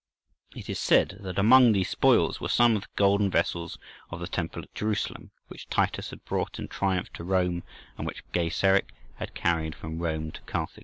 It 0.55 0.67
is 0.67 0.79
said 0.79 1.17
that 1.19 1.37
among 1.37 1.73
these 1.73 1.89
spoils 1.91 2.41
were 2.41 2.49
some 2.49 2.75
of 2.75 2.81
the 2.81 2.87
golden 2.95 3.29
vessels 3.29 3.77
of 4.09 4.19
the 4.19 4.25
Temple 4.25 4.63
at 4.63 4.73
Jerusalem, 4.73 5.29
which 5.47 5.69
Titus 5.69 6.09
had 6.09 6.25
brought 6.25 6.57
in 6.57 6.67
triumph 6.67 7.13
to 7.13 7.23
Rome, 7.23 7.61
and 7.99 8.07
which 8.07 8.23
Gaiseric 8.33 8.89
had 9.17 9.35
carried 9.35 9.75
from 9.75 9.99
Rome 9.99 10.31
to 10.31 10.41
Carthage. 10.47 10.79